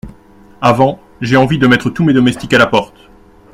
[0.61, 3.07] Avant, j’ai envie de mettre tous mes domestiques à la porte!…